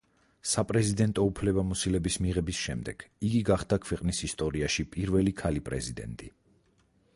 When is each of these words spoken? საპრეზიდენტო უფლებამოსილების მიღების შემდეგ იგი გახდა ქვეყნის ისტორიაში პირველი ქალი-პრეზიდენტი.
საპრეზიდენტო 0.51 1.25
უფლებამოსილების 1.31 2.17
მიღების 2.27 2.63
შემდეგ 2.67 3.05
იგი 3.29 3.43
გახდა 3.51 3.81
ქვეყნის 3.85 4.25
ისტორიაში 4.31 4.89
პირველი 4.97 5.37
ქალი-პრეზიდენტი. 5.43 6.35